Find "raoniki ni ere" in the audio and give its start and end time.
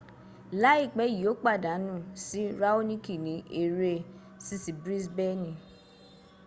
2.59-3.93